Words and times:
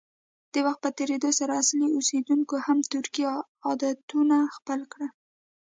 د 0.53 0.55
وخت 0.65 0.79
په 0.85 0.89
تېرېدو 0.97 1.29
سره 1.39 1.53
اصلي 1.61 1.87
اوسیدونکو 1.95 2.55
هم 2.65 2.77
ترکي 2.91 3.23
عادتونه 3.65 4.37
خپل 4.55 4.79
کړل. 4.91 5.09